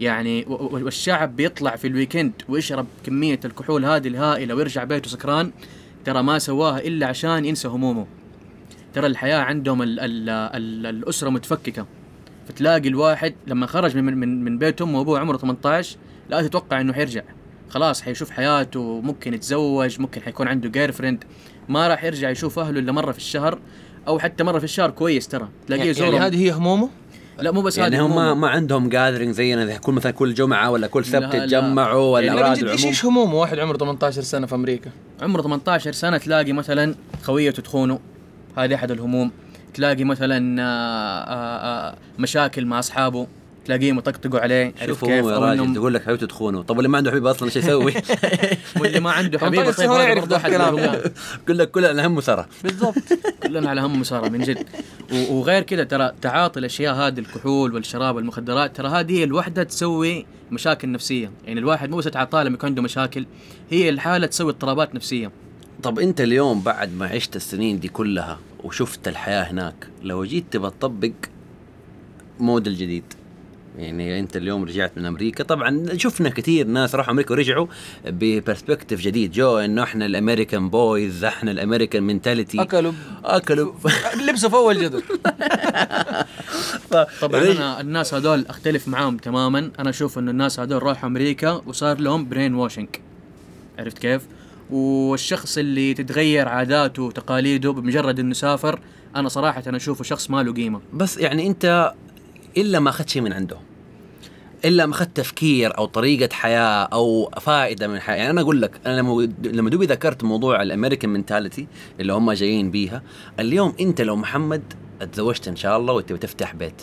[0.00, 5.50] يعني والشعب بيطلع في ال weekend ويشرب كمية الكحول هذه الهائلة ويرجع بيته سكران
[6.04, 8.06] ترى ما سواها إلا عشان ينسى همومه.
[8.94, 11.86] ترى الحياة عندهم ال ال ال الأسرة متفككة.
[12.48, 15.96] فتلاقي الواحد لما خرج من من من بيت أمه وأبوه عمره 18
[16.30, 17.22] لا تتوقع إنه حيرجع.
[17.68, 21.24] خلاص حيشوف حياته ممكن يتزوج ممكن حيكون عنده girlfriend
[21.68, 23.58] ما راح يرجع يشوف أهله إلا مرة في الشهر.
[24.08, 25.48] أو حتى مرة في الشهر كويس ترى.
[25.66, 26.88] تلاقيه يعني, يزورهم يعني هذه هي همومه؟
[27.38, 30.70] لا مو بس يعني هذه هم ما, عندهم gathering زينا زي كل مثلا كل جمعة
[30.70, 31.34] ولا كل سبت.
[31.34, 34.90] يتجمعوا ولا يعني جد إيش العموم؟ إيش همومه؟ واحد عمره 18 سنة في أمريكا.
[35.22, 37.98] عمره 18 سنة تلاقي مثلا خويته تخونه.
[38.56, 39.30] هذه أحد الهموم.
[39.74, 43.26] تلاقي مثلا آه، آه، آه، مشاكل مع أصحابه.
[43.64, 46.62] تلاقيهم يطقطقوا عليه شوفوا كيف؟ يا راجل تقول لك حبيبته تخونه.
[46.62, 47.94] طب اللي ما عنده حبيبه أصلا إيش يسوي؟
[48.80, 51.10] واللي ما عنده حبيبه 18 طيب هذا برضه.
[51.44, 52.94] يقول لك كل أنا همه سره بالضبط.
[53.42, 54.66] كلنا على هم مسارة من جد.
[55.30, 60.92] وغير كذا ترى تعاطي الأشياء هذه الكحول والشراب والمخدرات ترى هذه هي الوحدة تسوي مشاكل
[60.92, 61.30] نفسية.
[61.46, 63.26] يعني الواحد مو بس يتعاطى لما يكون عنده مشاكل
[63.70, 65.30] هي الحالة تسوي اضطرابات نفسية.
[65.82, 70.70] طب أنت اليوم بعد ما عشت السنين دي كلها وشفت الحياة هناك لو جيت تبى
[70.70, 71.12] تطبق
[72.40, 73.04] موديل جديد
[73.80, 75.44] يعني انت اليوم رجعت من أمريكا.
[75.44, 77.66] طبعا شفنا كثير ناس راحوا أمريكا ورجعوا
[78.06, 79.32] ب perspective جديد.
[79.32, 82.92] جو إنه إحنا ال American boys إحنا ال American mentality أكلوا.
[83.24, 83.72] أكلوا.
[84.28, 85.02] لبسوا في اول جدر
[87.20, 89.70] طبعا أنا الناس هذول أختلف معاهم تماما.
[89.78, 92.88] أنا أشوف إنه الناس هذول راحوا أمريكا وصار لهم brainwashing
[93.78, 94.22] عرفت كيف؟
[94.70, 98.80] والشخص اللي تتغير عاداته وتقاليده بمجرد إنه سافر
[99.16, 100.80] أنا صراحة أنا أشوفه شخص ما له قيمة.
[100.92, 101.92] بس يعني أنت
[102.56, 103.56] إلا ما أخذت شيء من عنده.
[104.64, 108.80] إلا ما أخذت تفكير أو طريقة حياة أو فائدة من الحياة يعني أنا أقول لك
[108.86, 109.00] أنا
[109.44, 111.66] لما دوبي ذكرت موضوع الامريكان منتاليتي
[112.00, 113.02] اللي هم جايين بيها
[113.40, 114.62] اليوم أنت لو محمد
[115.00, 116.82] اتزوجت إن شاء الله وانت بتفتح بيت.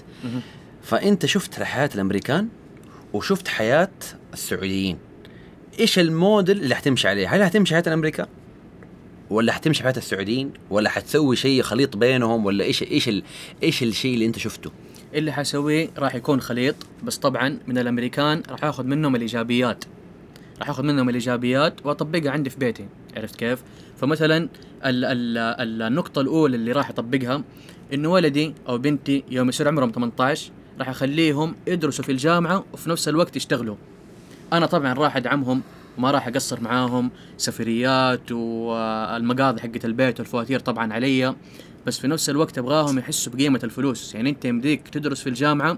[0.81, 2.47] فأنت شفت حياه الأمريكان
[3.13, 3.89] وشفت حياة
[4.33, 4.97] السعوديين.
[5.79, 8.27] إيش الموديل اللي حتمشي عليه؟ هل حتمشي حياة الامريكان
[9.29, 13.09] ولا حتمشي حياة السعوديين؟ ولا حتسوي شيء خليط بينهم؟ ولا إيش إيش
[13.63, 14.71] إيش الشيء اللي أنت شفته؟
[15.13, 19.85] اللي حسويه راح يكون خليط بس طبعا من الأمريكان راح آخذ منهم الإيجابيات.
[20.59, 23.63] راح آخذ منهم الإيجابيات وأطبقها عندي في بيتي عرفت كيف؟
[23.97, 24.37] فمثلا
[24.85, 27.43] ال ال ال النقطة الأولى اللي راح أطبقها
[27.93, 33.07] إنه ولدي أو بنتي يوم يصير عمرهم 18 راح أخليهم يدرسوا في الجامعة وفي نفس
[33.07, 33.75] الوقت يشتغلوا.
[34.53, 35.61] أنا طبعا راح أدعمهم
[35.97, 41.35] وما راح أقصر معاهم سفريات والمقاضي حقت البيت والفواتير طبعا علي.
[41.87, 44.15] بس في نفس الوقت أبغاهم يحسوا بقيمة الفلوس.
[44.15, 45.77] يعني أنت يمديك تدرس في الجامعة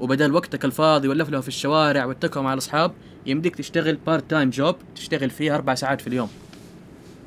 [0.00, 2.92] وبدل وقتك الفاضي واللفلفه في الشوارع والتكوى مع الأصحاب
[3.26, 6.28] يمديك تشتغل part-time job تشتغل فيها أربع ساعات في اليوم.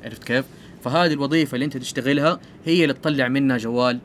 [0.04, 0.44] عرفت كيف؟
[0.84, 3.98] فهذه الوظيفة اللي أنت تشتغلها هي اللي تطلع منها جوال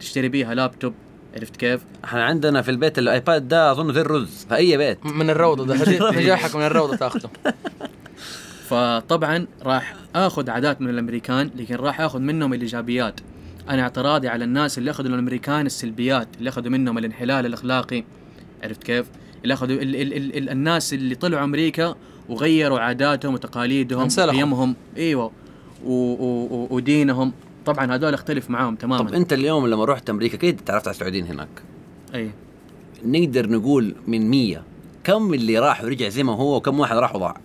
[0.00, 0.94] تشتري بيها لابتوب
[1.36, 5.06] عرفت كيف؟ إحنا عندنا في البيت الايباد ده أظن زي الرز في أي بيت.
[5.06, 6.96] من الروضة ده نجاحك من الروضة.
[6.96, 7.30] تاخذه
[8.68, 13.20] فطبعا راح آخذ عادات من الأمريكان لكن راح آخذ منهم الإيجابيات.
[13.68, 18.04] أنا اعتراضي على الناس اللي أخذوا من الأمريكان السلبيات اللي أخذوا منهم الانحلال الأخلاقي.
[18.62, 19.06] عرفت كيف؟
[19.42, 21.94] اللي أخذوا ال ال ال ال الناس اللي طلعوا أمريكا
[22.28, 24.08] وغيروا عاداتهم وتقاليدهم.
[24.08, 25.30] قيمهم إيوه.
[25.84, 27.32] و و و ودينهم.
[27.66, 29.08] طبعا هذول اختلف معاهم تماما.
[29.08, 31.48] طب أنت اليوم لما رحت أمريكا كيف تعرفت على السعوديين هناك؟
[32.14, 32.30] اي
[33.04, 34.62] نقدر نقول من مية.
[35.04, 37.40] كم اللي راح ورجع زي ما هو وكم واحد راح وضاع؟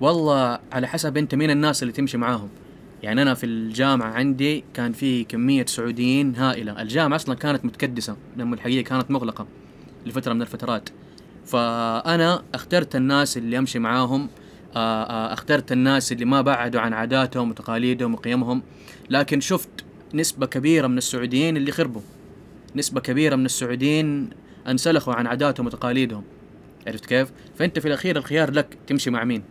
[0.00, 2.48] والله على حسب أنت مين الناس اللي تمشي معاهم.
[3.02, 6.82] يعني أنا في الجامعة عندي كان في كمية سعوديين هائلة.
[6.82, 9.46] الجامعة أصلا كانت متكدسة لما الحقيقة كانت مغلقة
[10.06, 10.88] لفترة من الفترات.
[11.44, 14.28] فأنا اخترت الناس اللي أمشي معاهم
[14.76, 18.62] آه، آه، اخترت الناس اللي ما بعدوا عن عاداتهم وتقاليدهم وقيمهم.
[19.10, 22.02] لكن شفت نسبة كبيرة من السعوديين اللي خربوا.
[22.76, 24.30] نسبة كبيرة من السعوديين
[24.68, 26.24] انسلخوا عن عاداتهم وتقاليدهم.
[26.86, 29.42] عرفت كيف؟ فأنت في الأخير الخيار لك تمشي مع مين؟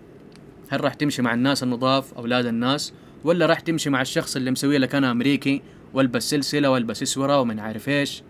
[0.70, 4.78] هل راح تمشي مع الناس النظاف أولاد الناس ولا راح تمشي مع الشخص اللي مسوي
[4.78, 5.62] لك أنا أمريكي
[5.94, 8.24] والبس سلسلة والبس أسورة ومن عارف إيش؟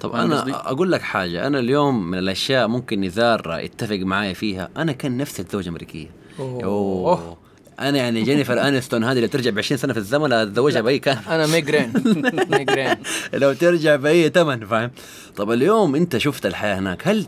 [0.00, 4.68] طب أنا قصدي؟ أقول لك حاجة أنا اليوم من الأشياء ممكن نزار يتفق معايا فيها
[4.76, 6.10] أنا كان نفسي أتزوج أمريكية.
[6.38, 6.64] أوه.
[6.64, 7.36] أوه.
[7.80, 11.18] أنا يعني جينيفر أنستون هذه اللي ترجع ب 20 سنة في الزمن أتزوجها بأي كان.
[11.34, 11.92] أنا ميجرين.
[12.52, 12.94] ميجرين.
[13.34, 14.90] لو ترجع بأي ثمن فاهم؟
[15.36, 17.26] طب اليوم أنت شفت الحياة هناك هل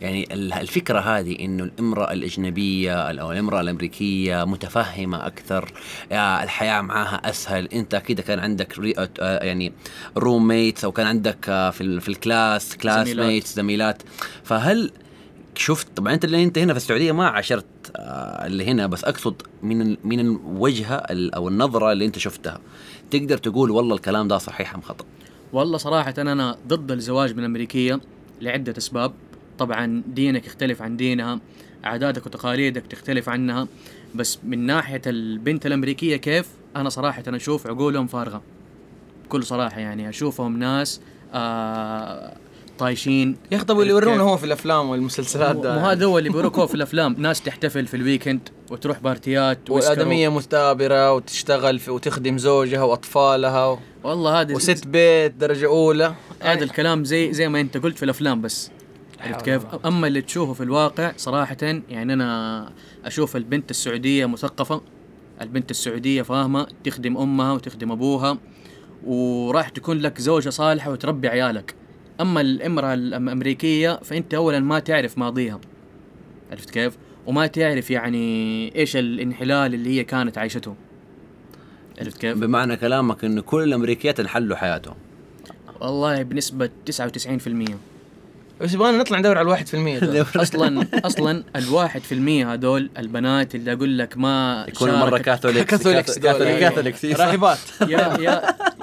[0.00, 5.72] يعني ال- الفكرة هذه إنه الإمرأة الأجنبية أو الإمرأة الأمريكية متفهمة أكثر
[6.12, 7.66] آه، الحياة معاها أسهل.
[7.66, 8.94] أنت أكيد كان عندك ري...
[9.20, 9.72] آه، يعني
[10.16, 13.08] roommates أو كان عندك آه، في في ال class class.
[13.08, 14.02] mates زميلات.
[14.44, 14.90] فهل
[15.54, 17.64] شفت طبعا أنت اللي أنت هنا في السعودية ما عاشرت
[17.96, 22.60] آه، اللي هنا بس أقصد من من الوجهة ال- أو النظرة اللي أنت شفتها.
[23.10, 25.04] تقدر تقول والله الكلام ده صحيح أم خطأ؟
[25.52, 28.00] والله صراحة أنا ضد الزواج من الأمريكية
[28.40, 29.12] لعدة أسباب.
[29.58, 31.40] طبعا دينك يختلف عن دينها
[31.84, 33.68] عاداتك وتقاليدك تختلف عنها
[34.14, 38.42] بس من ناحية البنت الأمريكية كيف أنا صراحة أنا أشوف عقولهم فارغة.
[39.24, 41.00] بكل صراحة يعني أشوفهم ناس
[41.34, 42.36] آه
[42.78, 43.36] طايشين.
[43.68, 45.78] طب اللي يورونا؟ هو في الأفلام والمسلسلات ده.
[45.78, 47.14] مو هذا هو اللي بيروك هو في الأفلام.
[47.18, 49.96] ناس تحتفل في ال weekend وتروح بارتيات ويسكروا.
[49.98, 53.66] وأدمية مثابره وتشتغل في وتخدم زوجها وأطفالها.
[53.66, 53.78] و...
[54.04, 56.14] والله هذا وست بيت درجة أولى.
[56.40, 58.70] هذا الكلام زي زي ما أنت قلت في الأفلام بس.
[59.20, 61.56] عرفت كيف؟ أما اللي تشوفه في الواقع صراحة
[61.88, 62.72] يعني أنا
[63.04, 64.80] أشوف البنت السعودية مثقفة
[65.42, 68.38] البنت السعودية فاهمة تخدم أمها وتخدم أبوها
[69.06, 71.74] وراح تكون لك زوجة صالحة وتربي عيالك
[72.20, 75.60] أما الإمرأة الأمريكية فأنت اولا ما تعرف ماضيها
[76.50, 80.74] عرفت كيف؟ وما تعرف يعني إيش الانحلال اللي هي كانت عايشته
[81.98, 84.94] عرفت كيف؟ بمعنى كلامك انه كل الأمريكيات انحلوا حياتهم
[85.80, 87.70] والله بنسبة 99%
[88.60, 90.00] بس يبغانا نطلع ندور على الواحد في المية.
[90.36, 95.70] أصلا أصلا الواحد في المية هذول البنات اللي أقول لك ما يكونوا مرة شاركت- كاثوليكس
[95.70, 96.68] كاثوليكس دول، كاثوليك أيوة.
[96.70, 98.42] كاثوليكس راهبات يا يا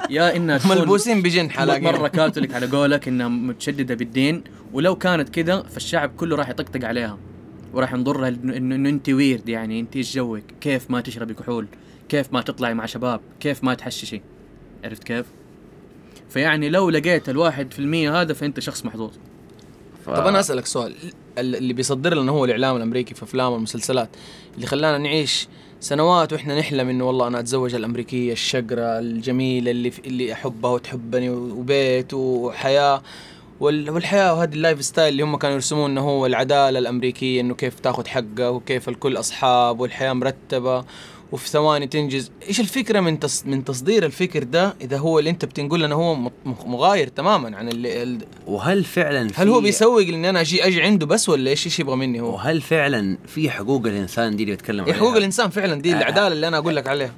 [0.10, 2.08] يا انها تكون ملبوسين بجن مره حلاقين.
[2.08, 4.44] كاثوليك على قولك إنها متشددة بالدين.
[4.74, 7.18] ولو كانت كذا فالشعب كله راح يطقطق عليها.
[7.74, 11.34] وراح ينظر لها انه إنه- إنه أنت ويرد يعني أنت إيش جوك؟ كيف ما تشربي
[11.34, 11.68] كحول؟
[12.10, 14.22] كيف ما تطلعي مع شباب؟ كيف ما تحششي؟
[14.84, 15.26] عرفت كيف؟
[16.30, 19.12] فيعني لو لقيت الواحد في المية هذا فأنت شخص محظوظ.
[20.06, 20.10] ف...
[20.10, 20.94] طب أنا أسألك سؤال
[21.38, 24.10] ال- اللي بيصدر لنا هو الإعلام الأمريكي في أفلام والمسلسلات
[24.56, 25.48] اللي خلانا نعيش
[25.80, 31.30] سنوات وإحنا نحلم إنه والله أنا أتزوج الأمريكية الشقره الجميلة اللي في اللي أحبها وتحبني
[31.30, 33.02] وبيت وحياة
[33.60, 37.80] وال- والحياة وهذه ال lifestyle اللي هم كانوا يرسمون إنه هو العدالة الأمريكية إنه كيف
[37.80, 40.86] تاخذ حقه وكيف الكل أصحاب والحياة مرتبة.
[41.34, 42.32] وفي ثواني تنجز.
[42.48, 43.46] إيش الفكرة من تص...
[43.46, 46.30] من تصدير الفكر ده؟ إذا هو اللي أنت بتنقل لنا هو م-
[46.66, 50.82] مغاير تماما عن اللي ال- وهل فعلا هل هو في- بيسوق ان أنا أجي أجي
[50.82, 54.56] عنده بس ولا إيش إيش يبغى مني هو؟ وهل فعلا في حقوق الإنسان دي اللي
[54.56, 55.98] بيتكلم إيه عليها؟ حقوق الإنسان فعلا دي آه.
[55.98, 57.14] العدالة اللي أنا أقول لك عليها.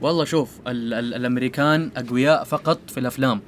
[0.00, 3.40] والله شوف ال ال الأمريكان أقوياء فقط في الأفلام.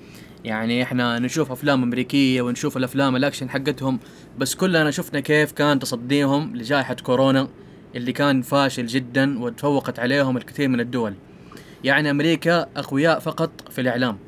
[0.45, 3.99] يعني إحنا نشوف أفلام أمريكية ونشوف الأفلام الأكشن حقتهم
[4.39, 7.49] بس كلنا شفنا كيف كان تصديهم لجائحة كورونا.
[7.97, 11.15] اللي كان فاشل جدا وتفوقت عليهم الكثير من الدول.
[11.85, 14.19] يعني أمريكا أقوياء فقط في الإعلام.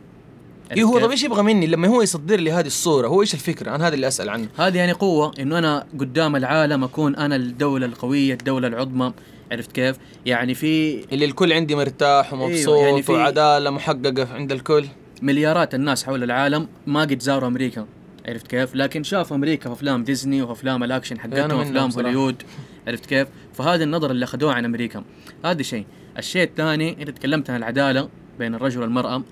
[0.77, 3.35] إيه هو عرفت طب؟ إيش يبغى مني؟ لما هو يصدر لي هذه الصورة هو إيش
[3.35, 4.49] الفكرة؟ أنا هذا اللي أسأل عنه.
[4.59, 9.13] هذه يعني قوة إنه أنا قدام العالم أكون أنا الدولة القوية الدولة العظمى.
[9.53, 14.35] عرفت كيف؟ يعني في اللي الكل عندي مرتاح ومبسوط أيوة يعني يعني في- وعدالة محققة
[14.35, 14.85] عند الكل.
[15.23, 17.87] مليارات الناس حول العالم ما قد زاروا أمريكا.
[18.29, 22.09] عرفت كيف؟ لكن شافوا أمريكا في أفلام ديزني وفي أفلام الأكشن حقتهم منهم افلام صراحة.
[22.09, 22.43] هوليوود
[22.89, 25.05] عرفت كيف؟ فهذه النظرة اللي أخذوها عن أمريكا.
[25.45, 25.87] هذا شيء،
[26.19, 29.23] الشيء الثاني انت تكلمت عن العدالة بين الرجل والمرأة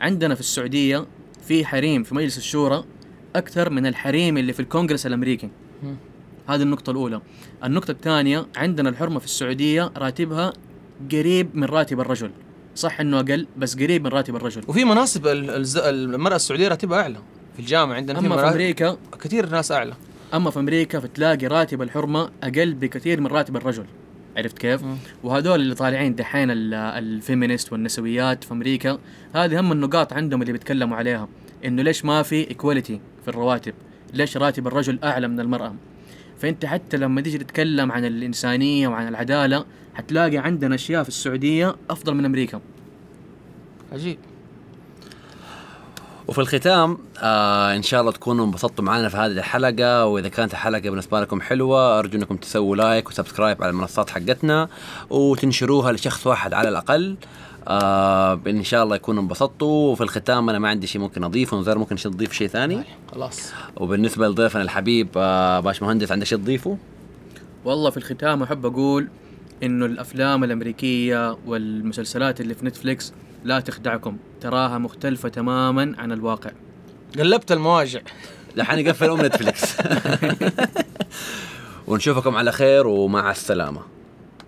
[0.00, 1.06] عندنا في السعودية
[1.46, 2.84] في حريم في مجلس الشورى
[3.36, 5.50] أكثر من الحريم اللي في الكونغرس الأمريكي.
[6.48, 7.20] هذه النقطة الأولى.
[7.64, 10.52] النقطة الثانية عندنا الحرمة في السعودية راتبها
[11.12, 12.30] قريب من راتب الرجل.
[12.74, 14.62] صح إنه أقل بس قريب من راتب الرجل.
[14.68, 17.18] وفي مناصب المرأة السعودية راتبها أعلى.
[17.54, 19.94] في الجامعة عندنا أما في مراتب أمريكا كثير ناس أعلى.
[20.34, 23.84] أما في أمريكا فتلاقي راتب الحرمة أقل بكثير من راتب الرجل
[24.36, 24.82] عرفت كيف؟
[25.22, 28.98] وهذول اللي طالعين دحين ال- الفيمينست والنسويات في أمريكا
[29.34, 31.28] هذه هم النقاط عندهم اللي بيتكلموا عليها
[31.64, 33.74] إنه ليش ما في equality في الرواتب؟
[34.14, 35.74] ليش راتب الرجل أعلى من المرأة؟
[36.38, 39.64] فأنت حتى لما تيجي تتكلم عن الإنسانية وعن العدالة
[39.94, 42.60] حتلاقي عندنا أشياء في السعودية أفضل من أمريكا
[43.92, 44.18] عجيب
[46.28, 50.80] وفي الختام آه إن شاء الله تكونوا انبسطتوا معنا في هذه الحلقة وإذا كانت الحلقة
[50.90, 54.68] بالنسبة لكم حلوة أرجو إنكم تسووا like و subscribe على المنصات حقتنا
[55.10, 57.16] وتنشروها لشخص واحد على الأقل.
[57.68, 59.92] آه إن شاء الله يكونوا انبسطتوا.
[59.92, 63.52] وفي الختام أنا ما عندي شيء ممكن أضيفه نزار ممكن شيء تضيف شيء ثاني؟ خلاص.
[63.76, 66.76] وبالنسبة لضيفنا الحبيب آه باش مهندس عندك شيء تضيفه؟
[67.64, 69.08] والله في الختام أحب أقول
[69.62, 73.12] إنه الأفلام الأمريكية والمسلسلات اللي في نتفليكس
[73.44, 74.16] لا تخدعكم.
[74.40, 76.50] تراها مختلفة تماما عن الواقع.
[77.18, 78.00] قلبت المواجع.
[78.56, 79.76] دحين يقفل أم نتفليكس.
[81.86, 83.97] ونشوفكم على خير ومع السلامة.